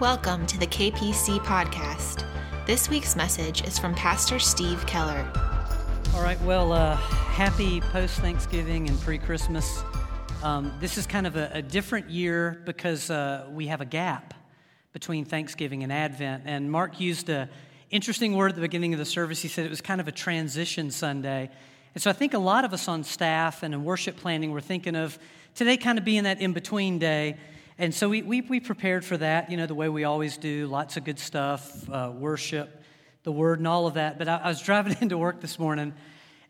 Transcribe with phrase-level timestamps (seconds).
[0.00, 2.24] Welcome to the KPC podcast.
[2.68, 5.28] This week's message is from Pastor Steve Keller.
[6.14, 9.82] All right, well, uh, happy post Thanksgiving and pre Christmas.
[10.44, 14.34] Um, this is kind of a, a different year because uh, we have a gap
[14.92, 16.44] between Thanksgiving and Advent.
[16.46, 17.48] And Mark used an
[17.90, 19.42] interesting word at the beginning of the service.
[19.42, 21.50] He said it was kind of a transition Sunday.
[21.96, 24.60] And so I think a lot of us on staff and in worship planning were
[24.60, 25.18] thinking of
[25.56, 27.36] today kind of being that in between day.
[27.80, 30.66] And so we, we, we, prepared for that, you know, the way we always do
[30.66, 32.82] lots of good stuff, uh, worship,
[33.22, 34.18] the word, and all of that.
[34.18, 35.94] But I, I was driving into work this morning,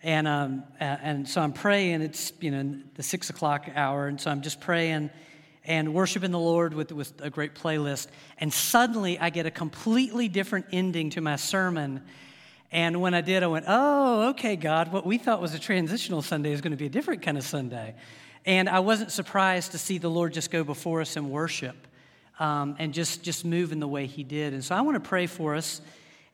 [0.02, 2.00] and, um, and so I'm praying.
[2.00, 5.10] It's, you know, the six o'clock hour, and so I'm just praying
[5.66, 8.06] and worshiping the Lord with, with a great playlist.
[8.38, 12.04] And suddenly I get a completely different ending to my sermon.
[12.70, 16.20] And when I did, I went, oh, okay, God, what we thought was a transitional
[16.20, 17.94] Sunday is going to be a different kind of Sunday.
[18.44, 21.76] And I wasn't surprised to see the Lord just go before us in worship
[22.38, 24.52] um, and just, just move in the way He did.
[24.52, 25.80] And so I want to pray for us.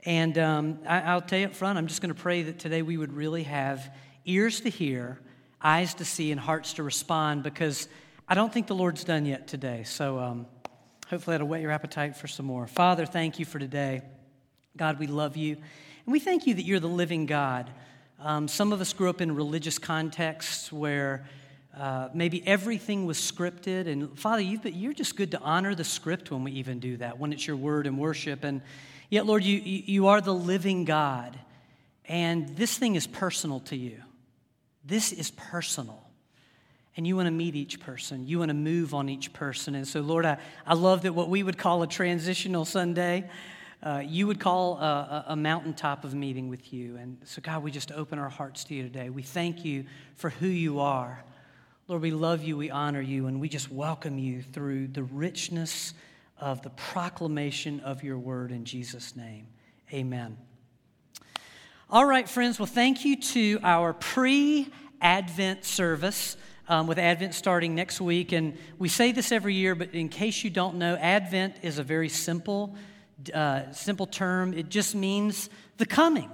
[0.05, 2.83] And um, I, will tell you up front, I'm just going to pray that today
[2.83, 3.95] we would really have
[4.27, 5.19] ears to hear,
[5.63, 7.89] eyes to see, and hearts to respond because
[8.29, 9.85] I don't think the Lord's done yet today.
[9.85, 10.47] So um,
[11.09, 12.67] hopefully that'll whet your appetite for some more.
[12.67, 14.03] Father, thank you for today.
[14.77, 15.57] God, we love you.
[16.07, 17.71] And we thank you that you're the living God.
[18.21, 21.25] Um, some of us grew up in religious contexts where
[21.77, 23.89] uh, maybe everything was scripted.
[23.89, 27.33] And Father, you're just good to honor the script when we even do that, when
[27.33, 28.45] it's your word and worship.
[28.45, 28.61] And
[29.09, 31.39] yet, Lord, you, you are the living God.
[32.07, 33.97] And this thing is personal to you.
[34.85, 36.03] This is personal.
[36.97, 38.27] And you want to meet each person.
[38.27, 39.75] You want to move on each person.
[39.75, 43.29] And so, Lord, I, I love that what we would call a transitional Sunday,
[43.85, 46.97] uh, you would call a, a mountaintop of meeting with you.
[46.97, 49.11] And so, God, we just open our hearts to you today.
[49.11, 49.85] We thank you
[50.17, 51.23] for who you are.
[51.87, 55.93] Lord, we love you, we honor you, and we just welcome you through the richness
[56.41, 59.49] of the proclamation of your word in Jesus' name.
[59.93, 60.39] Amen.
[61.91, 64.67] All right, friends, well, thank you to our pre
[65.03, 66.39] Advent service.
[66.67, 68.33] Um, with Advent starting next week.
[68.33, 71.83] And we say this every year, but in case you don't know, Advent is a
[71.83, 72.75] very simple,
[73.33, 74.55] uh, simple term.
[74.55, 76.31] It just means the coming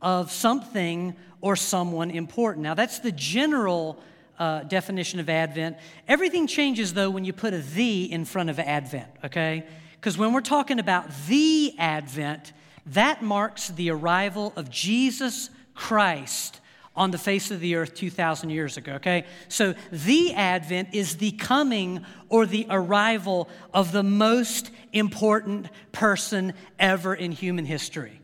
[0.00, 2.62] of something or someone important.
[2.62, 3.98] Now, that's the general
[4.38, 5.76] uh, definition of Advent.
[6.08, 9.64] Everything changes, though, when you put a the in front of Advent, okay?
[9.92, 12.52] Because when we're talking about the Advent,
[12.86, 16.60] that marks the arrival of Jesus Christ
[16.96, 19.24] on the face of the earth 2,000 years ago, okay?
[19.48, 27.14] So the Advent is the coming or the arrival of the most important person ever
[27.14, 28.20] in human history,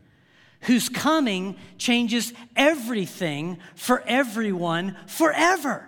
[0.61, 5.87] whose coming changes everything for everyone forever.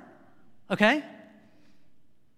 [0.69, 1.03] Okay?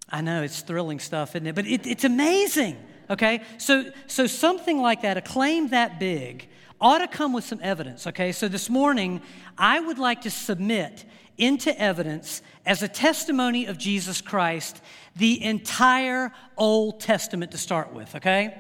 [0.09, 1.55] I know it's thrilling stuff, isn't it?
[1.55, 2.77] But it, it's amazing.
[3.09, 3.41] Okay?
[3.57, 6.47] So, so something like that, a claim that big,
[6.85, 8.05] ought to come with some evidence.
[8.05, 8.31] Okay?
[8.31, 9.19] So this morning,
[9.57, 11.03] I would like to submit
[11.35, 14.81] into evidence as a testimony of Jesus Christ
[15.15, 18.13] the entire Old Testament to start with.
[18.15, 18.55] Okay?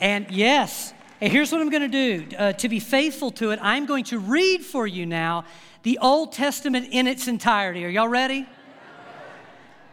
[0.00, 2.36] And yes, and here's what I'm going to do.
[2.36, 5.44] Uh, to be faithful to it, I'm going to read for you now
[5.84, 7.84] the Old Testament in its entirety.
[7.84, 8.44] Are y'all ready?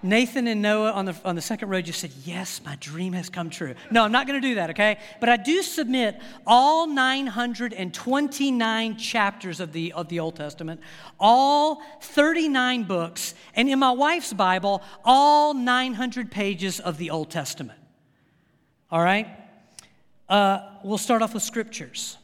[0.03, 3.29] Nathan and Noah on the, on the second row just said, Yes, my dream has
[3.29, 3.73] come true.
[3.89, 4.99] No, I'm not going to do that, okay?
[5.19, 10.81] But I do submit all 929 chapters of the, of the Old Testament,
[11.19, 17.79] all 39 books, and in my wife's Bible, all 900 pages of the Old Testament.
[18.91, 19.27] All right?
[20.29, 22.17] Uh, we'll start off with scriptures.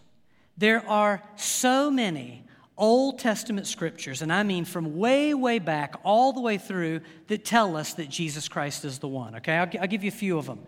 [0.57, 2.43] There are so many
[2.77, 7.45] Old Testament scriptures, and I mean from way, way back all the way through, that
[7.45, 9.35] tell us that Jesus Christ is the one.
[9.35, 10.59] Okay, I'll, I'll give you a few of them.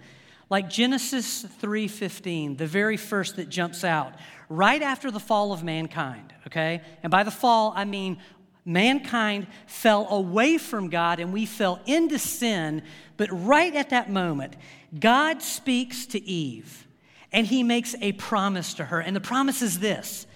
[0.50, 4.14] Like Genesis 3:15, the very first that jumps out,
[4.50, 6.34] right after the fall of mankind.
[6.46, 8.20] Okay, and by the fall I mean
[8.66, 12.84] mankind fell away from God and we fell into sin.
[13.18, 14.56] But right at that moment,
[15.00, 16.88] God speaks to Eve,
[17.32, 20.28] and He makes a promise to her, and the promise is this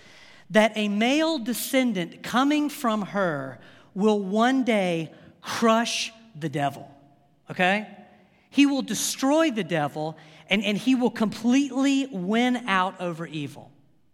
[0.49, 3.59] that a male descendant coming from her
[3.93, 5.11] will one day
[5.41, 6.89] crush the devil.
[7.49, 7.87] Okay?
[8.49, 10.17] He will destroy the devil
[10.49, 13.71] and, and he will completely win out over evil.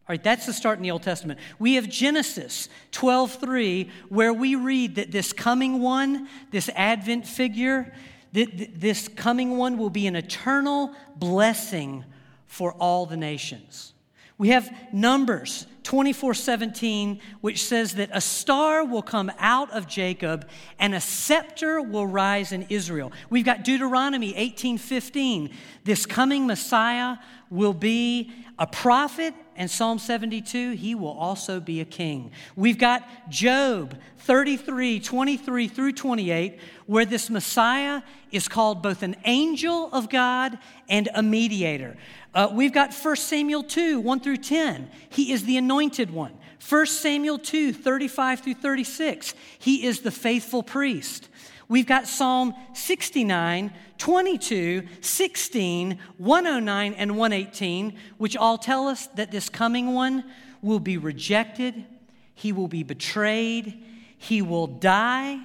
[0.08, 1.40] All right, that's the start in the Old Testament.
[1.58, 7.92] We have Genesis 12:3, where we read that this coming one, this Advent figure,
[8.32, 12.06] this coming one will be an eternal blessing
[12.46, 13.94] for all the nations.
[14.38, 20.50] We have Numbers 24 17, which says that a star will come out of Jacob
[20.80, 23.12] and a scepter will rise in Israel.
[23.30, 25.52] We've got Deuteronomy 18 15.
[25.84, 27.18] This coming Messiah
[27.50, 32.31] will be a prophet, and Psalm 72, he will also be a king.
[32.56, 39.90] We've got Job 33 23 through 28, where this Messiah is called both an angel
[39.94, 40.57] of God
[40.90, 41.96] and a mediator.
[42.34, 44.90] Uh, we've got 1 Samuel 2, 1 through 10.
[45.10, 46.38] He is the anointed one.
[46.68, 49.34] 1 Samuel 2, 35 through 36.
[49.60, 51.30] He is the faithful priest.
[51.67, 59.50] We've got Psalm 69, 22, 16, 109, and 118, which all tell us that this
[59.50, 60.23] coming one
[60.62, 61.85] will be rejected,
[62.33, 63.83] he will be betrayed,
[64.17, 65.39] he will die,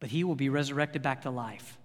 [0.00, 1.78] but he will be resurrected back to life.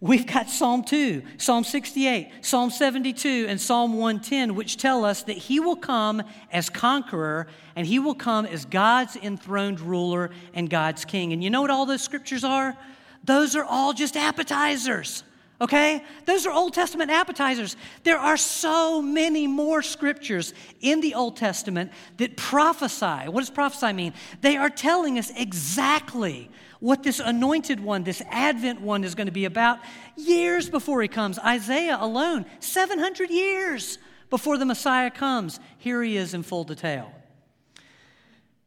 [0.00, 5.36] We've got Psalm 2, Psalm 68, Psalm 72, and Psalm 110, which tell us that
[5.36, 6.22] he will come
[6.52, 11.32] as conqueror and he will come as God's enthroned ruler and God's king.
[11.32, 12.76] And you know what all those scriptures are?
[13.24, 15.24] Those are all just appetizers,
[15.60, 16.04] okay?
[16.26, 17.74] Those are Old Testament appetizers.
[18.04, 23.28] There are so many more scriptures in the Old Testament that prophesy.
[23.28, 24.14] What does prophesy mean?
[24.42, 26.50] They are telling us exactly
[26.80, 29.78] what this anointed one, this Advent one, is going to be about
[30.16, 31.38] years before he comes.
[31.38, 33.98] Isaiah alone, 700 years
[34.30, 37.12] before the Messiah comes, here he is in full detail.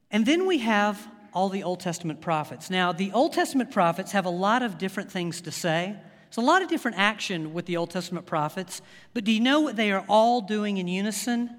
[0.09, 2.69] And then we have all the Old Testament prophets.
[2.69, 5.95] Now, the Old Testament prophets have a lot of different things to say.
[6.25, 8.81] There's a lot of different action with the Old Testament prophets,
[9.13, 11.57] but do you know what they are all doing in unison?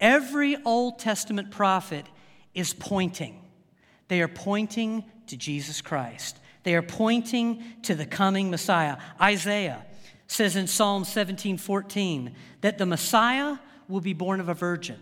[0.00, 2.06] Every Old Testament prophet
[2.54, 3.41] is pointing.
[4.12, 6.36] They are pointing to Jesus Christ.
[6.64, 8.98] They are pointing to the coming Messiah.
[9.18, 9.86] Isaiah
[10.26, 13.56] says in Psalm 17 14 that the Messiah
[13.88, 14.98] will be born of a virgin.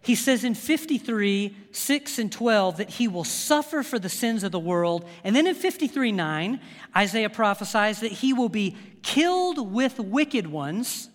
[0.00, 4.52] He says in 53, 6 and 12 that he will suffer for the sins of
[4.52, 5.08] the world.
[5.24, 6.60] And then in 53, 9,
[6.96, 11.10] Isaiah prophesies that he will be killed with wicked ones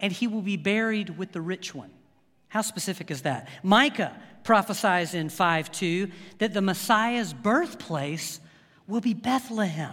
[0.00, 1.92] and he will be buried with the rich one.
[2.56, 3.48] How specific is that?
[3.62, 8.40] Micah prophesies in 5 2 that the Messiah's birthplace
[8.86, 9.92] will be Bethlehem.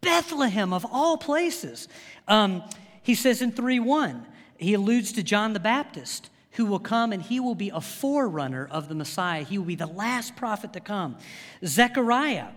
[0.00, 1.88] Bethlehem of all places.
[2.26, 2.62] Um,
[3.02, 7.20] he says in 3 1, he alludes to John the Baptist who will come and
[7.20, 9.44] he will be a forerunner of the Messiah.
[9.44, 11.18] He will be the last prophet to come.
[11.62, 12.52] Zechariah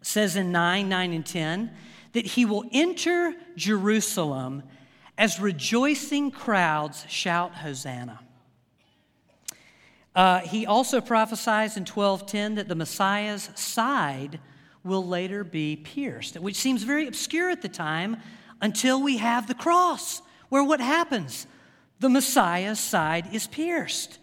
[0.00, 1.72] says in 9, 9, and 10
[2.12, 4.62] that he will enter Jerusalem
[5.18, 8.20] as rejoicing crowds shout, Hosanna.
[10.20, 14.38] Uh, he also prophesies in 12:10 that the Messiah's side
[14.84, 18.18] will later be pierced, which seems very obscure at the time
[18.60, 20.20] until we have the cross,
[20.50, 21.46] where what happens?
[22.00, 24.18] The Messiah's side is pierced.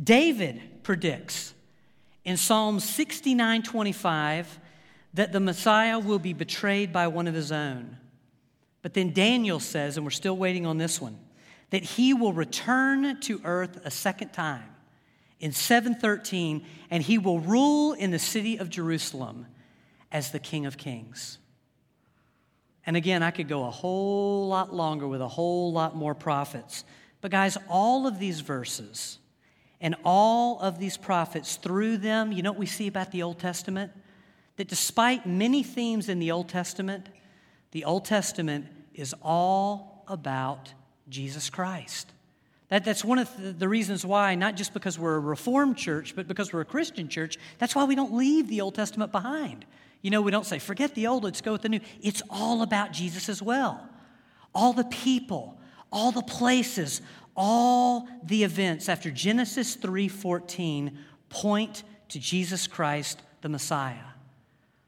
[0.00, 1.54] David predicts
[2.24, 4.60] in Psalm 69:25
[5.12, 7.96] that the Messiah will be betrayed by one of his own.
[8.80, 11.18] But then Daniel says, and we're still waiting on this one,
[11.70, 14.75] that he will return to earth a second time
[15.40, 19.46] in 713, and he will rule in the city of Jerusalem
[20.10, 21.38] as the King of Kings.
[22.86, 26.84] And again, I could go a whole lot longer with a whole lot more prophets.
[27.20, 29.18] But, guys, all of these verses
[29.80, 33.38] and all of these prophets, through them, you know what we see about the Old
[33.38, 33.92] Testament?
[34.56, 37.08] That despite many themes in the Old Testament,
[37.72, 40.72] the Old Testament is all about
[41.08, 42.12] Jesus Christ.
[42.68, 46.26] That, that's one of the reasons why, not just because we're a Reformed church, but
[46.26, 49.64] because we're a Christian church, that's why we don't leave the Old Testament behind.
[50.02, 51.80] You know, we don't say, forget the old, let's go with the new.
[52.00, 53.88] It's all about Jesus as well.
[54.54, 55.58] All the people,
[55.92, 57.02] all the places,
[57.36, 60.96] all the events after Genesis 3:14
[61.28, 64.12] point to Jesus Christ the Messiah.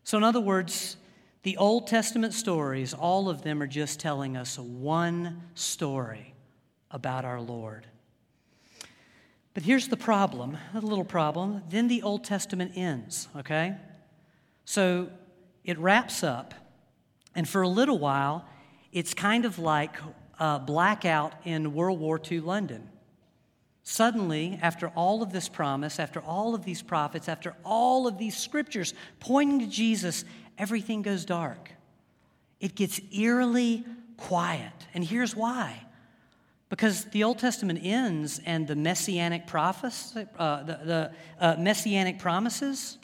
[0.04, 0.96] So in other words,
[1.42, 6.34] the Old Testament stories, all of them are just telling us one story
[6.90, 7.86] about our Lord.
[9.54, 11.62] But here's the problem, a little problem.
[11.68, 13.74] Then the Old Testament ends, okay?
[14.64, 15.10] So
[15.64, 16.54] it wraps up,
[17.34, 18.44] and for a little while,
[18.92, 19.96] it's kind of like
[20.38, 22.88] a blackout in World War II London.
[23.82, 28.36] Suddenly, after all of this promise, after all of these prophets, after all of these
[28.36, 30.24] scriptures pointing to Jesus,
[30.58, 31.72] everything goes dark.
[32.60, 33.84] It gets eerily
[34.18, 34.72] quiet.
[34.92, 35.84] And here's why
[36.68, 42.98] because the Old Testament ends and the messianic prophets, uh, the, the uh, messianic promises,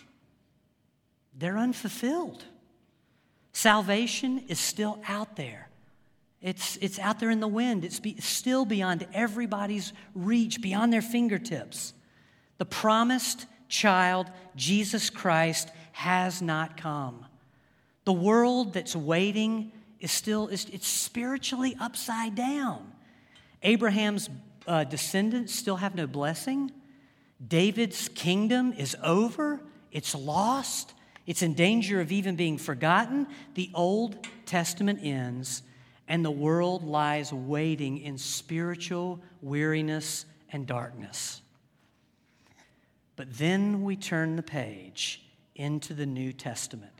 [1.36, 2.44] they're unfulfilled.
[3.52, 5.68] Salvation is still out there.
[6.42, 7.84] It's, it's out there in the wind.
[7.86, 11.94] It's be, still beyond everybody's reach, beyond their fingertips.
[12.58, 17.24] The promised child, Jesus Christ, has not come.
[18.04, 22.92] The world that's waiting is still is, it's spiritually upside down.
[23.64, 24.28] Abraham's
[24.66, 26.70] uh, descendants still have no blessing.
[27.46, 30.92] David's kingdom is over, it's lost,
[31.26, 33.26] it's in danger of even being forgotten.
[33.54, 35.62] The Old Testament ends,
[36.06, 41.40] and the world lies waiting in spiritual weariness and darkness.
[43.16, 46.92] But then we turn the page into the New Testament.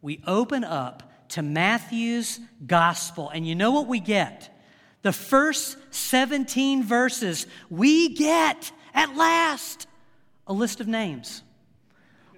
[0.00, 4.51] We open up to Matthew's gospel, and you know what we get?
[5.02, 9.86] The first 17 verses, we get at last
[10.46, 11.42] a list of names.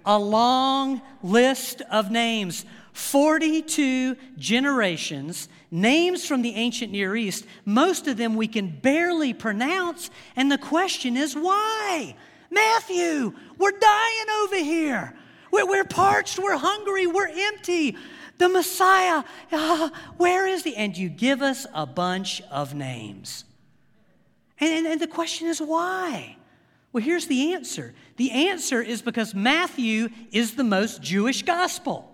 [0.05, 2.65] A long list of names.
[2.93, 7.45] 42 generations, names from the ancient Near East.
[7.65, 10.09] Most of them we can barely pronounce.
[10.37, 12.15] And the question is why?
[12.49, 15.13] Matthew, we're dying over here.
[15.51, 17.97] We're, parched, we're hungry, we're empty.
[18.37, 20.75] The Messiah, uh, where is the?
[20.75, 23.45] And you give us a bunch of names.
[24.59, 26.37] And, and, and the question is why?
[26.91, 32.11] Well, here's the answer the answer is because Matthew is the most Jewish gospel.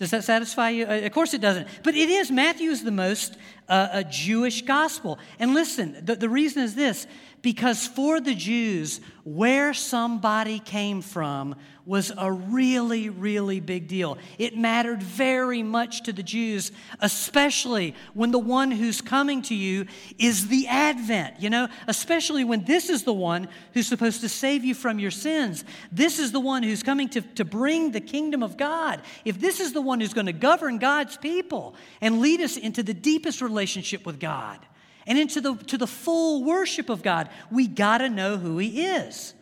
[0.00, 0.86] Does that satisfy you?
[0.86, 1.68] Uh, of course it doesn't.
[1.82, 2.30] But it is.
[2.30, 3.36] Matthew is the most
[3.68, 5.18] uh, a Jewish gospel.
[5.38, 7.06] And listen, the, the reason is this
[7.42, 11.54] because for the Jews, where somebody came from
[11.86, 14.18] was a really, really big deal.
[14.38, 19.86] It mattered very much to the Jews, especially when the one who's coming to you
[20.18, 24.64] is the Advent, you know, especially when this is the one who's supposed to save
[24.64, 25.64] you from your sins.
[25.90, 29.02] This is the one who's coming to, to bring the kingdom of God.
[29.24, 32.82] If this is the one who's going to govern God's people and lead us into
[32.82, 34.58] the deepest relationship with God
[35.06, 38.86] and into the, to the full worship of God, we got to know who He
[38.86, 39.34] is.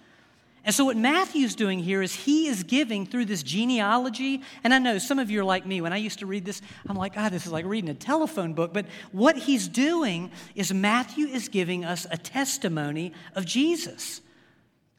[0.69, 4.43] And so, what Matthew's doing here is he is giving through this genealogy.
[4.63, 5.81] And I know some of you are like me.
[5.81, 8.53] When I used to read this, I'm like, God, this is like reading a telephone
[8.53, 8.75] book.
[8.75, 14.21] But what he's doing is Matthew is giving us a testimony of Jesus.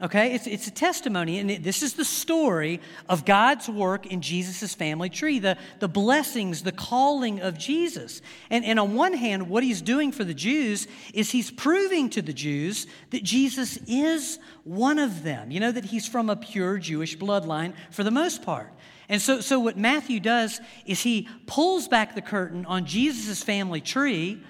[0.01, 2.79] Okay, it's, it's a testimony, and it, this is the story
[3.09, 8.21] of God's work in Jesus' family tree, the, the blessings, the calling of Jesus.
[8.49, 12.21] And, and on one hand, what he's doing for the Jews is he's proving to
[12.21, 16.77] the Jews that Jesus is one of them, you know, that he's from a pure
[16.77, 18.71] Jewish bloodline for the most part.
[19.09, 23.81] And so, so what Matthew does is he pulls back the curtain on Jesus' family
[23.81, 24.41] tree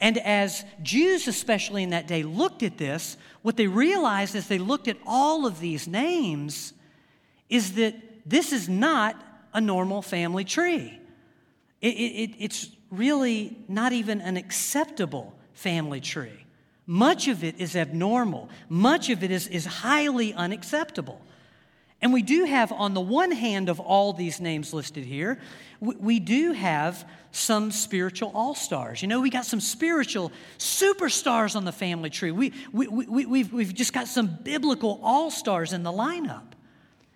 [0.00, 4.58] and as Jews, especially in that day, looked at this, what they realized as they
[4.58, 6.74] looked at all of these names
[7.48, 7.94] is that
[8.26, 9.16] this is not
[9.54, 10.98] a normal family tree.
[11.80, 16.44] It, it, it's really not even an acceptable family tree.
[16.86, 21.20] Much of it is abnormal, much of it is, is highly unacceptable.
[22.02, 25.38] And we do have, on the one hand of all these names listed here,
[25.80, 29.02] we, do have some spiritual all stars.
[29.02, 32.30] You know, we got some spiritual superstars on the family tree.
[32.30, 36.52] We, we, we, we've, we've just got some biblical all stars in the lineup.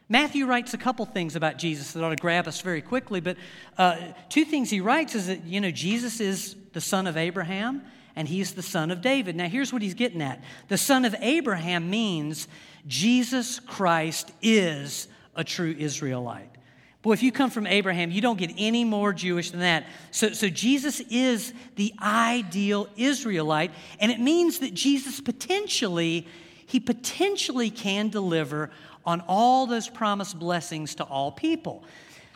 [0.09, 3.37] Matthew writes a couple things about Jesus that ought to grab us very quickly, but
[3.79, 3.97] uh,
[4.29, 7.83] two things he writes is that, you know, Jesus is the son of Abraham
[8.17, 9.37] and he's the son of David.
[9.37, 12.49] Now, here's what he's getting at the son of Abraham means
[12.87, 16.51] Jesus Christ is a true Israelite.
[17.03, 19.87] Boy, if you come from Abraham, you don't get any more Jewish than that.
[20.11, 23.71] So, so Jesus is the ideal Israelite,
[24.01, 26.29] and it means that Jesus potentially,
[26.67, 28.71] he potentially can deliver
[29.07, 31.85] on all those promised blessings to all people.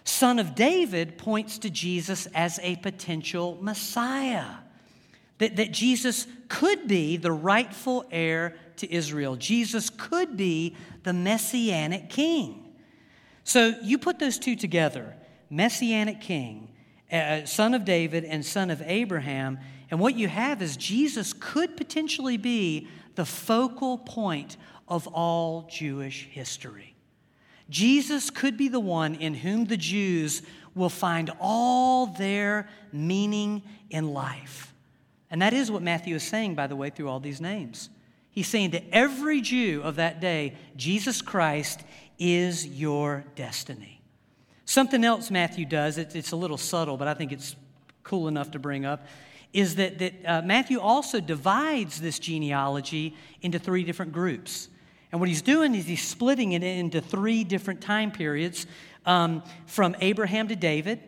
[0.05, 4.47] Son of David points to Jesus as a potential Messiah.
[5.39, 9.37] That, that Jesus could be the rightful heir to Israel.
[9.37, 12.65] Jesus could be the messianic king.
[13.45, 15.15] So you put those two together
[15.51, 16.69] Messianic King,
[17.13, 19.59] uh, son of David, and son of Abraham,
[19.91, 24.57] and what you have is Jesus could potentially be the focal point
[24.89, 26.95] of all Jewish history.
[27.71, 30.43] Jesus could be the one in whom the Jews
[30.75, 34.75] will find all their meaning in life.
[35.31, 37.91] And that is what Matthew is saying, by the way, through all these names.
[38.35, 41.85] He's saying to every Jew of that day, Jesus Christ
[42.19, 44.03] is your destiny.
[44.65, 47.55] Something else Matthew does, it's, it's a little subtle, but I think it's
[48.03, 49.07] cool enough to bring up,
[49.53, 54.69] is that, that uh, Matthew also divides this genealogy into three different groups.
[55.13, 58.67] And what he's doing is he's splitting it into three different time periods
[59.07, 60.99] um, from Abraham to David,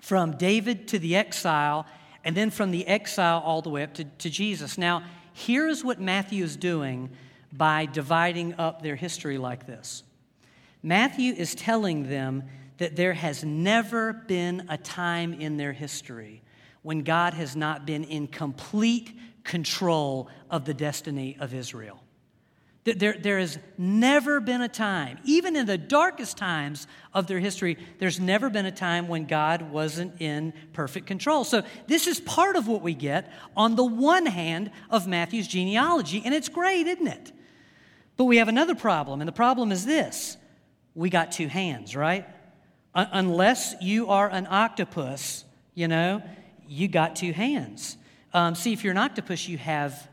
[0.00, 1.84] from David to the exile,
[2.24, 4.78] and then from the exile all the way up to, to Jesus.
[4.78, 5.02] Now,
[5.38, 7.10] here's what Matthew is doing
[7.52, 10.02] by dividing up their history like this
[10.82, 12.44] Matthew is telling them
[12.78, 16.42] that there has never been a time in their history
[16.82, 22.02] when God has not been in complete control of the destiny of Israel.
[22.96, 27.76] There, there has never been a time, even in the darkest times of their history,
[27.98, 31.44] there's never been a time when God wasn't in perfect control.
[31.44, 36.22] So, this is part of what we get on the one hand of Matthew's genealogy,
[36.24, 37.32] and it's great, isn't it?
[38.16, 40.36] But we have another problem, and the problem is this
[40.94, 42.26] we got two hands, right?
[42.94, 46.22] unless you are an octopus, you know,
[46.66, 47.96] you got two hands.
[48.32, 50.08] Um, see, if you're an octopus, you have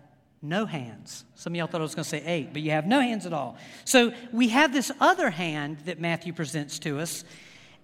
[0.47, 1.25] no hands.
[1.35, 3.25] Some of y'all thought I was going to say eight, but you have no hands
[3.25, 3.57] at all.
[3.83, 7.23] So we have this other hand that Matthew presents to us.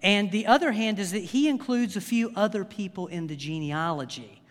[0.02, 4.42] And the other hand is that he includes a few other people in the genealogy.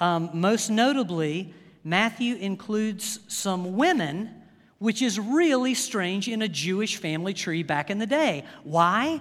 [0.00, 4.30] Um, most notably, Matthew includes some women,
[4.78, 8.44] which is really strange in a Jewish family tree back in the day.
[8.64, 9.20] Why?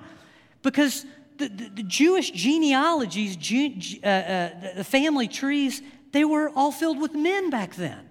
[0.63, 1.05] Because
[1.37, 3.37] the, the, the Jewish genealogies,
[4.03, 8.06] uh, uh, the family trees, they were all filled with men back then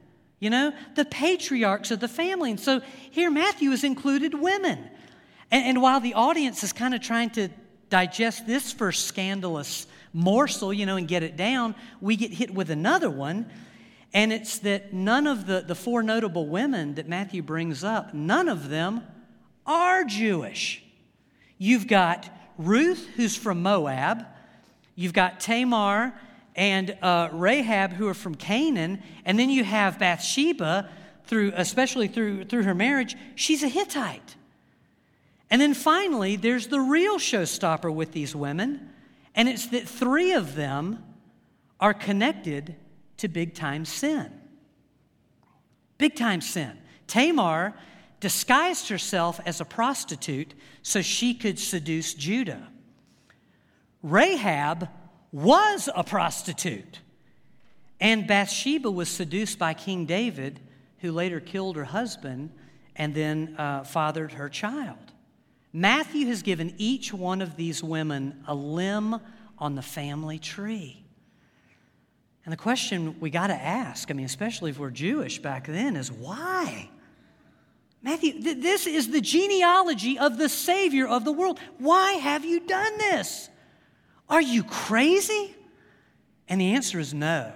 [0.46, 2.52] you know, the patriarchs of the family.
[2.52, 4.78] And so here Matthew has included women.
[5.50, 7.48] And, and while the audience is kind of trying to
[7.90, 12.70] digest this first scandalous morsel, you know, and get it down, we get hit with
[12.70, 13.50] another one.
[14.14, 18.48] And it's that none of the, the four notable women that Matthew brings up, none
[18.48, 19.02] of them
[19.66, 20.80] are Jewish.
[21.58, 24.24] You've got Ruth, who's from Moab.
[24.94, 26.14] You've got Tamar,
[26.56, 30.88] and uh, Rahab, who are from Canaan, and then you have Bathsheba,
[31.26, 34.36] through, especially through, through her marriage, she's a Hittite.
[35.50, 38.90] And then finally, there's the real showstopper with these women,
[39.34, 41.04] and it's that three of them
[41.78, 42.76] are connected
[43.18, 44.32] to big time sin.
[45.98, 46.78] Big time sin.
[47.06, 47.74] Tamar
[48.20, 52.68] disguised herself as a prostitute so she could seduce Judah.
[54.02, 54.88] Rahab
[55.36, 57.00] was a prostitute.
[58.00, 60.60] And Bathsheba was seduced by King David,
[61.00, 62.50] who later killed her husband
[62.96, 65.12] and then uh, fathered her child.
[65.74, 69.20] Matthew has given each one of these women a limb
[69.58, 71.04] on the family tree.
[72.46, 75.96] And the question we got to ask, I mean, especially if we're Jewish back then,
[75.96, 76.88] is why?
[78.02, 81.58] Matthew, th- this is the genealogy of the Savior of the world.
[81.76, 83.50] Why have you done this?
[84.28, 85.54] Are you crazy?
[86.48, 87.52] And the answer is no.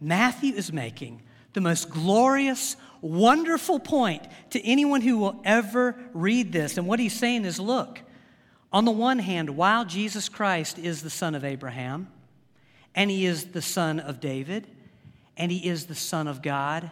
[0.00, 6.78] Matthew is making the most glorious, wonderful point to anyone who will ever read this.
[6.78, 8.00] And what he's saying is look,
[8.72, 12.08] on the one hand, while Jesus Christ is the son of Abraham,
[12.94, 14.68] and he is the son of David,
[15.36, 16.90] and he is the son of God,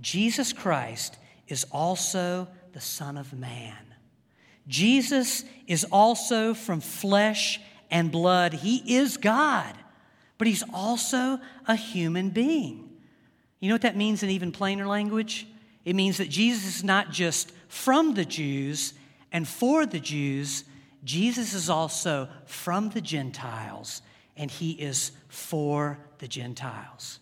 [0.00, 1.16] Jesus Christ
[1.48, 3.76] is also the son of man.
[4.66, 7.60] Jesus is also from flesh
[7.90, 8.54] and blood.
[8.54, 9.74] He is God,
[10.38, 12.90] but He's also a human being.
[13.60, 15.46] You know what that means in even plainer language?
[15.84, 18.94] It means that Jesus is not just from the Jews
[19.32, 20.64] and for the Jews,
[21.04, 24.02] Jesus is also from the Gentiles
[24.36, 27.20] and He is for the Gentiles.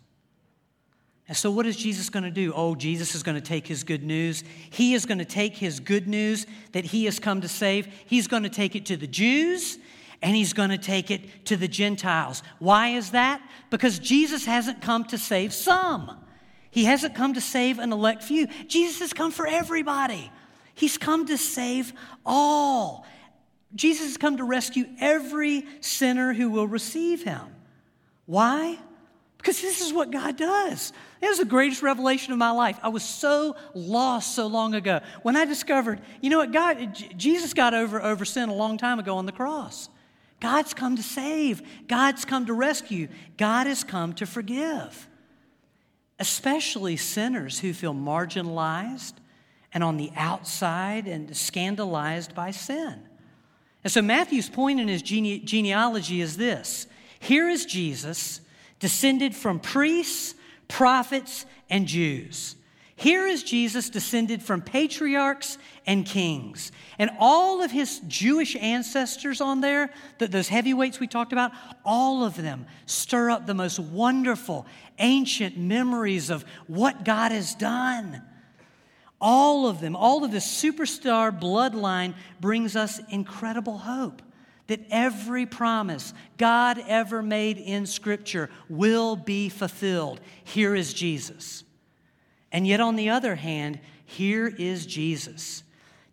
[1.29, 2.55] And so, what is Jesus going to do?
[2.57, 4.43] Oh, Jesus is going to take his good news.
[4.71, 7.87] He is going to take his good news that he has come to save.
[8.07, 9.79] He's going to take it to the Jews
[10.23, 12.43] and he's going to take it to the Gentiles.
[12.59, 13.41] Why is that?
[13.71, 16.17] Because Jesus hasn't come to save some,
[16.71, 18.47] he hasn't come to save an elect few.
[18.67, 20.31] Jesus has come for everybody,
[20.75, 21.93] he's come to save
[22.25, 23.07] all.
[23.75, 27.43] Jesus has come to rescue every sinner who will receive him.
[28.25, 28.79] Why?
[29.37, 30.93] Because this is what God does.
[31.21, 32.79] It was the greatest revelation of my life.
[32.83, 37.53] I was so lost so long ago when I discovered, you know what, God, Jesus
[37.55, 39.91] got over, over sin a long time ago on the cross.
[40.41, 45.09] God's come to save, God's come to rescue, God has come to forgive.
[46.19, 49.15] Especially sinners who feel marginalized
[49.73, 53.01] and on the outside and scandalized by sin.
[53.85, 56.87] And so Matthew's point in his gene- genealogy is this
[57.21, 58.41] here is Jesus,
[58.79, 60.35] descended from priests,
[60.69, 62.57] prophets, and Jews.
[62.99, 65.57] Here is Jesus descended from patriarchs
[65.87, 66.73] and kings.
[66.99, 71.53] And all of his Jewish ancestors on there, those heavyweights we talked about,
[71.85, 74.67] all of them stir up the most wonderful,
[74.99, 78.21] ancient memories of what God has done.
[79.21, 84.23] All of them, all of this superstar bloodline brings us incredible hope
[84.67, 90.21] that every promise God ever made in Scripture will be fulfilled.
[90.43, 91.63] Here is Jesus.
[92.53, 95.63] And yet, on the other hand, here is Jesus,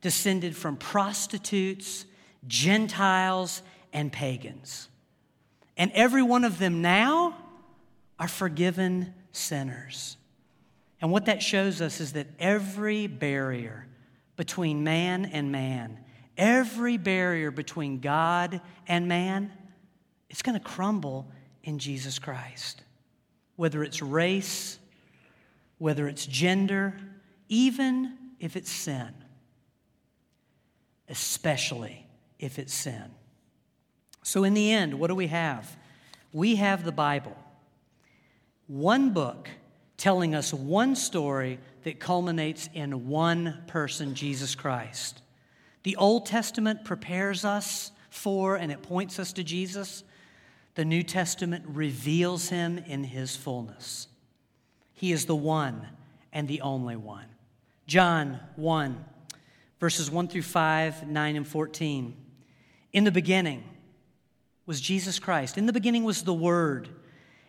[0.02, 2.06] descended from prostitutes,
[2.48, 3.62] Gentiles,
[3.94, 4.90] and pagans.
[5.78, 7.36] And every one of them now
[8.20, 10.18] are forgiven sinners.
[11.02, 13.88] And what that shows us is that every barrier
[14.36, 16.00] between man and man,
[16.38, 19.52] every barrier between God and man,
[20.30, 21.28] it's going to crumble
[21.64, 22.82] in Jesus Christ.
[23.56, 24.80] Whether it's race,
[25.78, 26.96] whether it's gender,
[27.50, 29.14] even if it's sin,
[31.10, 32.06] especially
[32.40, 33.12] if it's sin.
[34.24, 35.78] So, in the end, what do we have?
[36.34, 37.38] We have the Bible,
[38.68, 39.50] one book
[39.98, 45.22] telling us one story that culminates in one person, Jesus Christ.
[45.84, 50.04] The Old Testament prepares us for and it points us to Jesus.
[50.74, 54.08] The New Testament reveals him in his fullness.
[54.96, 55.88] He is the one
[56.34, 57.28] and the only one.
[57.86, 59.06] John 1,
[59.80, 62.16] verses 1 through 5, 9, and 14.
[62.94, 63.64] In the beginning
[64.66, 65.58] was Jesus Christ.
[65.58, 66.90] In the beginning was the Word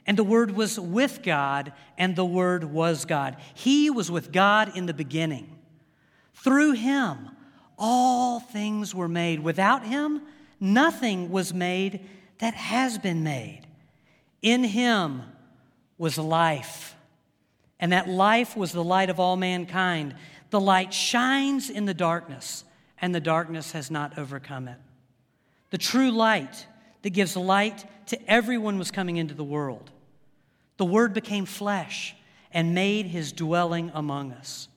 [0.07, 3.37] and the Word was with God, and the Word was God.
[3.55, 5.59] He was with God in the beginning.
[6.33, 7.31] Through Him,
[7.77, 9.41] all things were made.
[9.41, 10.23] Without Him,
[10.61, 13.63] nothing was made that has been made.
[14.43, 15.23] In Him
[15.99, 16.96] was life,
[17.79, 20.15] and that life was the light of all mankind.
[20.51, 22.65] The light shines in the darkness,
[23.01, 24.79] and the darkness has not overcome it.
[25.71, 26.67] The true light
[27.03, 29.91] that gives light to everyone was coming into the world.
[30.77, 32.15] The Word became flesh
[32.53, 34.69] and made his dwelling among us.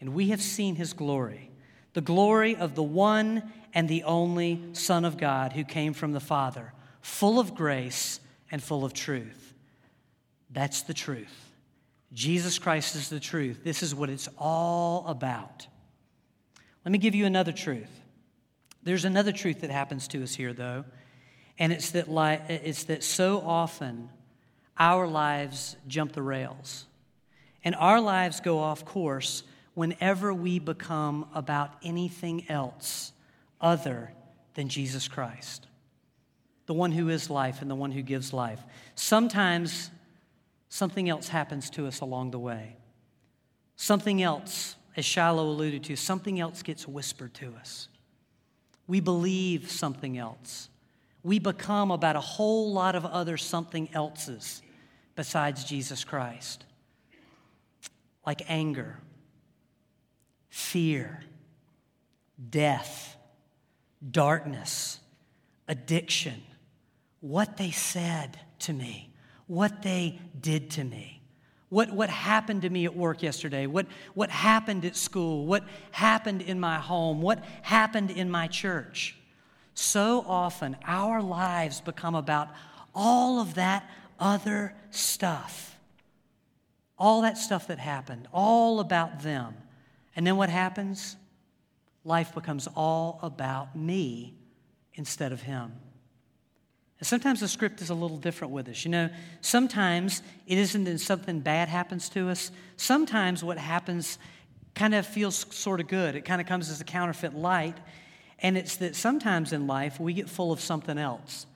[0.00, 1.50] And we have seen his glory,
[1.92, 6.20] the glory of the one and the only Son of God who came from the
[6.20, 9.54] Father, full of grace and full of truth.
[10.50, 11.51] That's the truth.
[12.12, 13.64] Jesus Christ is the truth.
[13.64, 15.66] This is what it's all about.
[16.84, 18.00] Let me give you another truth.
[18.82, 20.84] There's another truth that happens to us here, though,
[21.58, 22.06] and it's that,
[22.48, 24.08] it's that so often
[24.78, 26.86] our lives jump the rails.
[27.64, 29.44] And our lives go off course
[29.74, 33.12] whenever we become about anything else
[33.60, 34.12] other
[34.54, 35.66] than Jesus Christ,
[36.66, 38.60] the one who is life and the one who gives life.
[38.96, 39.90] Sometimes
[40.72, 42.76] something else happens to us along the way.
[43.76, 47.88] Something else, as Shiloh alluded to, something else gets whispered to us.
[48.86, 50.68] We believe something else
[51.22, 54.62] we become about a whole lot of other something else's
[55.14, 56.64] besides Jesus Christ,
[58.26, 58.98] like anger,
[60.48, 61.22] fear,
[62.50, 63.16] death,
[64.10, 64.98] darkness,
[65.68, 66.42] addiction,
[67.20, 69.11] what they said to me,
[69.46, 71.22] what they did to me.
[71.68, 73.66] What, what happened to me at work yesterday?
[73.66, 75.46] What, what happened at school?
[75.46, 77.22] What happened in my home?
[77.22, 79.16] What happened in my church?
[79.74, 82.48] So often, our lives become about
[82.94, 83.88] all of that
[84.20, 85.78] other stuff.
[86.98, 89.54] All that stuff that happened, all about them.
[90.14, 91.16] And then what happens?
[92.04, 94.34] Life becomes all about me
[94.94, 95.72] instead of him.
[97.02, 98.84] And sometimes the script is a little different with us.
[98.84, 99.10] You know,
[99.40, 102.52] sometimes it isn't that something bad happens to us.
[102.76, 104.20] Sometimes what happens
[104.76, 106.14] kind of feels sort of good.
[106.14, 107.76] It kind of comes as a counterfeit light.
[108.38, 111.46] And it's that sometimes in life we get full of something else.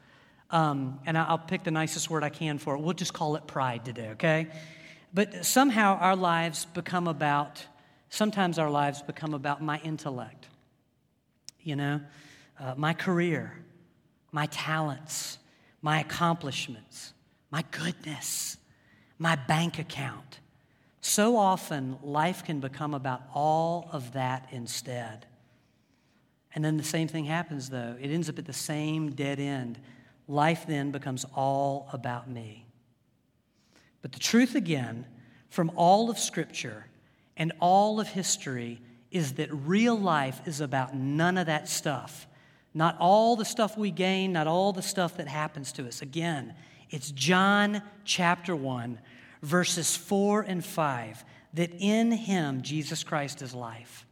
[0.50, 2.80] Um, and I'll pick the nicest word I can for it.
[2.80, 4.48] We'll just call it pride today, okay?
[5.14, 7.64] But somehow our lives become about,
[8.10, 10.48] sometimes our lives become about my intellect,
[11.62, 12.00] you know,
[12.58, 13.62] uh, my career,
[14.36, 15.38] my talents,
[15.80, 17.14] my accomplishments,
[17.50, 18.58] my goodness,
[19.18, 20.40] my bank account.
[21.00, 25.24] So often, life can become about all of that instead.
[26.54, 27.96] And then the same thing happens, though.
[27.98, 29.78] It ends up at the same dead end.
[30.28, 32.66] Life then becomes all about me.
[34.02, 35.06] But the truth, again,
[35.48, 36.84] from all of Scripture
[37.38, 42.26] and all of history is that real life is about none of that stuff.
[42.76, 46.02] Not all the stuff we gain, not all the stuff that happens to us.
[46.02, 46.52] Again,
[46.90, 48.98] it's John chapter 1,
[49.40, 54.04] verses 4 and 5, that in him Jesus Christ is life.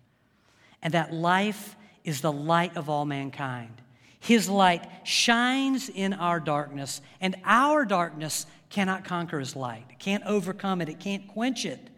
[0.80, 3.82] And that life is the light of all mankind.
[4.18, 9.84] His light shines in our darkness, and our darkness cannot conquer his light.
[9.90, 11.90] It can't overcome it, it can't quench it.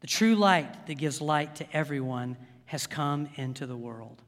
[0.00, 4.22] The true light that gives light to everyone has come into the world.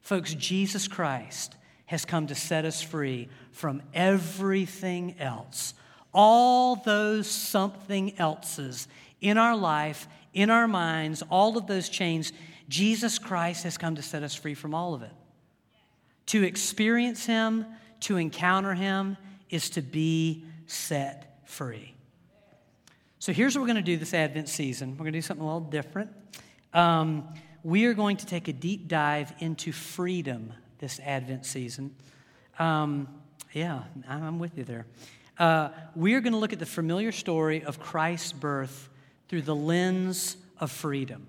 [0.00, 1.54] Folks, Jesus Christ
[1.86, 5.74] has come to set us free from everything else.
[6.14, 8.88] All those something else's
[9.20, 12.32] in our life, in our minds, all of those chains,
[12.68, 15.12] Jesus Christ has come to set us free from all of it.
[16.26, 17.66] To experience Him,
[18.00, 19.16] to encounter Him,
[19.50, 21.94] is to be set free.
[23.18, 24.92] So here's what we're going to do this Advent season.
[24.92, 26.10] We're going to do something a little different.
[26.72, 27.28] Um,
[27.62, 31.94] we are going to take a deep dive into freedom this Advent season.
[32.58, 33.08] Um,
[33.52, 34.86] yeah, I'm with you there.
[35.38, 38.88] Uh, we are going to look at the familiar story of Christ's birth
[39.28, 41.26] through the lens of freedom.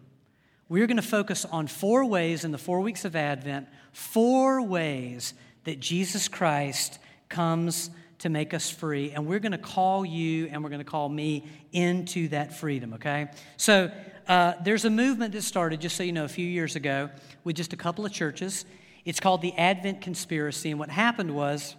[0.70, 5.34] We're going to focus on four ways in the four weeks of Advent, four ways
[5.66, 7.90] that Jesus Christ comes
[8.20, 9.12] to make us free.
[9.12, 12.94] And we're going to call you and we're going to call me into that freedom,
[12.94, 13.30] okay?
[13.58, 13.92] So
[14.28, 17.10] uh, there's a movement that started, just so you know, a few years ago
[17.44, 18.66] with just a couple of churches.
[19.06, 20.70] It's called the Advent Conspiracy.
[20.70, 21.76] And what happened was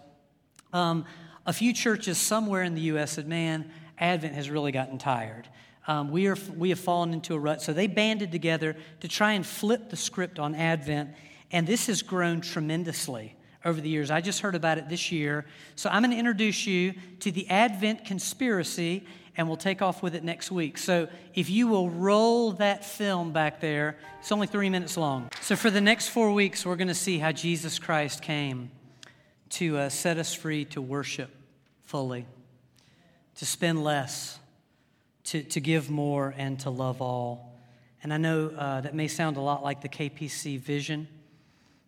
[0.73, 1.05] um,
[1.45, 3.13] a few churches somewhere in the U.S.
[3.13, 5.47] said, man, Advent has really gotten tired.
[5.87, 7.61] Um, we, are, we have fallen into a rut.
[7.61, 11.11] So they banded together to try and flip the script on Advent.
[11.51, 14.11] And this has grown tremendously over the years.
[14.11, 15.45] I just heard about it this year.
[15.75, 20.15] So I'm going to introduce you to the Advent conspiracy, and we'll take off with
[20.15, 20.77] it next week.
[20.77, 25.29] So if you will roll that film back there, it's only three minutes long.
[25.41, 28.71] So for the next four weeks, we're going to see how Jesus Christ came
[29.51, 31.29] to uh, set us free to worship
[31.81, 32.25] fully,
[33.35, 34.39] to spend less,
[35.25, 37.53] to, to give more, and to love all.
[38.03, 41.07] And I know uh, that may sound a lot like the KPC vision.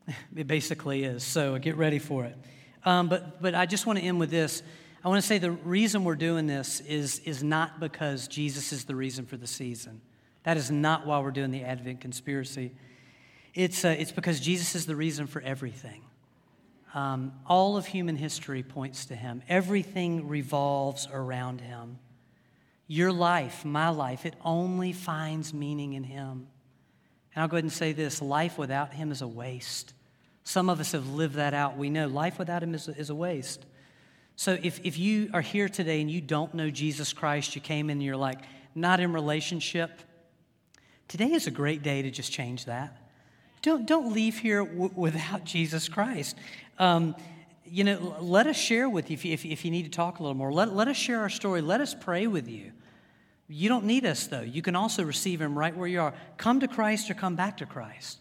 [0.35, 1.23] It basically is.
[1.23, 2.37] So get ready for it.
[2.85, 4.61] Um, but, but I just want to end with this.
[5.05, 8.85] I want to say the reason we're doing this is, is not because Jesus is
[8.85, 10.01] the reason for the season.
[10.45, 12.71] That is not why we're doing the Advent conspiracy.
[13.53, 16.01] It's, uh, it's because Jesus is the reason for everything.
[16.95, 21.99] Um, all of human history points to him, everything revolves around him.
[22.87, 26.47] Your life, my life, it only finds meaning in him.
[27.35, 29.93] And I'll go ahead and say this life without him is a waste.
[30.43, 31.77] Some of us have lived that out.
[31.77, 33.67] We know life without him is is a waste.
[34.35, 37.89] So if, if you are here today and you don't know Jesus Christ, you came
[37.89, 38.39] in and you're like,
[38.73, 40.01] not in relationship,
[41.07, 42.97] today is a great day to just change that.
[43.61, 46.37] Don't, don't leave here w- without Jesus Christ.
[46.77, 47.15] Um,
[47.65, 50.19] you know, let us share with you if, you if, if you need to talk
[50.19, 50.51] a little more.
[50.53, 51.61] Let, let us share our story.
[51.61, 52.73] Let us pray with you.
[53.47, 54.41] You don't need us, though.
[54.41, 56.13] You can also receive Him right where you are.
[56.37, 58.19] Come to Christ or come back to Christ.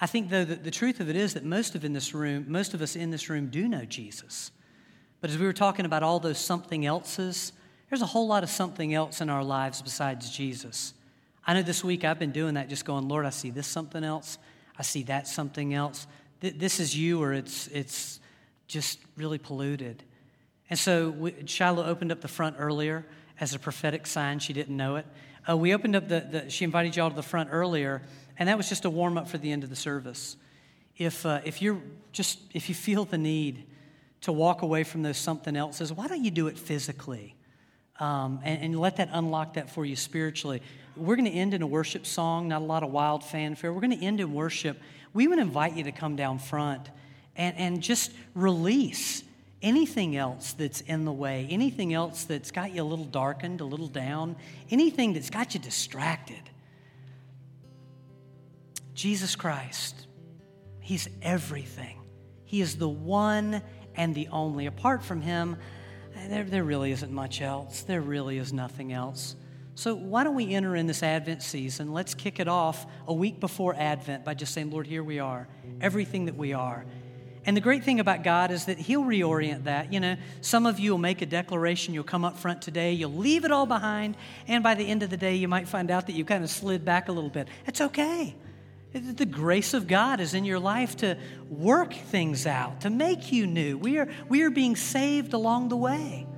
[0.00, 2.46] I think, though, that the truth of it is that most of in this room,
[2.48, 4.50] most of us in this room do know Jesus.
[5.24, 7.54] But as we were talking about all those something else's,
[7.88, 10.92] there's a whole lot of something else in our lives besides Jesus.
[11.46, 14.04] I know this week I've been doing that, just going, Lord, I see this something
[14.04, 14.36] else.
[14.78, 16.06] I see that something else.
[16.40, 18.20] This is you, or it's, it's
[18.66, 20.02] just really polluted.
[20.68, 23.06] And so we, Shiloh opened up the front earlier
[23.40, 24.40] as a prophetic sign.
[24.40, 25.06] She didn't know it.
[25.48, 28.02] Uh, we opened up the, the, she invited y'all to the front earlier,
[28.38, 30.36] and that was just a warm up for the end of the service.
[30.98, 31.80] If, uh, if you're
[32.12, 33.64] just, if you feel the need
[34.24, 37.34] to walk away from those something else's, why don't you do it physically?
[38.00, 40.62] Um, and, and, let that unlock that for you spiritually.
[40.96, 43.72] We're going to end in a worship song, not a lot of wild fanfare.
[43.72, 44.80] We're going to end in worship.
[45.12, 46.90] We would invite you to come down front
[47.36, 49.22] and, and just release
[49.62, 53.64] anything else that's in the way, anything else that's got you a little darkened, a
[53.64, 54.34] little down,
[54.70, 56.50] anything that's got you distracted.
[58.94, 60.06] Jesus Christ,
[60.80, 61.98] He's everything.
[62.44, 63.62] He is the one
[63.96, 64.66] and the only.
[64.66, 65.56] Apart from Him,
[66.28, 67.82] there, there really isn't much else.
[67.82, 69.36] There really is nothing else.
[69.76, 71.92] So, why don't we enter in this Advent season?
[71.92, 75.48] Let's kick it off a week before Advent by just saying, Lord, here we are,
[75.80, 76.84] everything that we are.
[77.46, 79.92] And the great thing about God is that He'll reorient that.
[79.92, 83.12] You know, some of you will make a declaration, you'll come up front today, you'll
[83.12, 86.06] leave it all behind, and by the end of the day, you might find out
[86.06, 87.48] that you kind of slid back a little bit.
[87.66, 88.36] It's okay.
[88.94, 93.44] The grace of God is in your life to work things out, to make you
[93.46, 93.76] new.
[93.76, 96.28] We are, we are being saved along the way.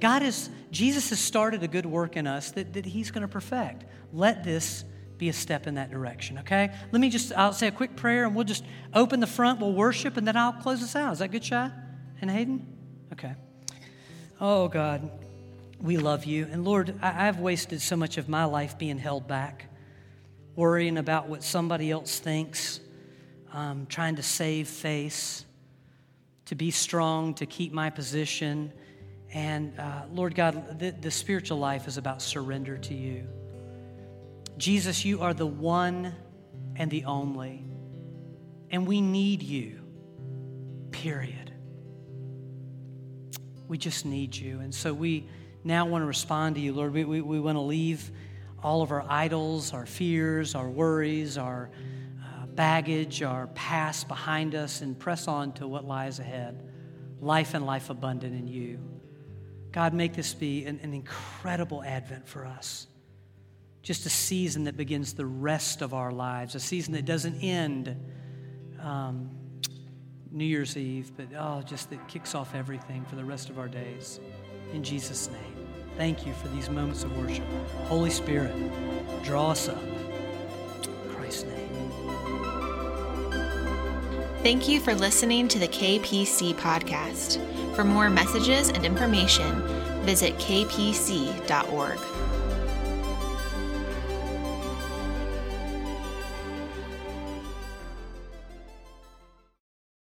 [0.00, 3.28] God is, Jesus has started a good work in us that, that He's going to
[3.28, 3.84] perfect.
[4.12, 4.84] Let this
[5.18, 6.72] be a step in that direction, okay?
[6.90, 8.64] Let me just, I'll say a quick prayer and we'll just
[8.94, 11.12] open the front, we'll worship, and then I'll close us out.
[11.12, 11.70] Is that good, Shy
[12.20, 12.66] and Hayden?
[13.12, 13.34] Okay.
[14.40, 15.08] Oh, God,
[15.80, 16.48] we love you.
[16.50, 19.66] And Lord, I, I've wasted so much of my life being held back,
[20.56, 22.80] worrying about what somebody else thinks,
[23.52, 25.44] um, trying to save face,
[26.46, 28.72] to be strong, to keep my position.
[29.32, 33.26] And uh, Lord God, the, the spiritual life is about surrender to you.
[34.58, 36.14] Jesus, you are the one
[36.76, 37.64] and the only.
[38.70, 39.80] And we need you.
[41.02, 41.52] period.
[43.66, 44.60] We just need you.
[44.60, 45.28] And so we
[45.64, 46.92] now want to respond to you, Lord.
[46.92, 48.10] We, we, we want to leave
[48.62, 51.70] all of our idols, our fears, our worries, our
[52.22, 56.62] uh, baggage, our past behind us, and press on to what lies ahead
[57.20, 58.80] life and life abundant in you.
[59.70, 62.88] God, make this be an, an incredible advent for us.
[63.82, 67.96] Just a season that begins the rest of our lives, a season that doesn't end
[68.80, 69.30] um,
[70.30, 73.68] New Year's Eve, but oh, just that kicks off everything for the rest of our
[73.68, 74.20] days.
[74.72, 75.51] In Jesus' name,
[75.96, 77.44] thank you for these moments of worship.
[77.84, 78.54] Holy Spirit,
[79.22, 79.82] draw us up.
[79.82, 81.68] In Christ's name.
[84.42, 87.38] Thank you for listening to the KPC podcast.
[87.76, 89.62] For more messages and information,
[90.04, 91.98] visit kpc.org.